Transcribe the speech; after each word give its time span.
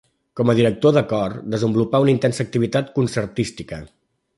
Com 0.39 0.51
a 0.51 0.55
director 0.59 0.95
de 0.95 1.03
cor 1.11 1.37
desenvolupà 1.57 2.03
una 2.07 2.17
intensa 2.17 2.49
activitat 2.49 2.95
concertística. 3.01 3.85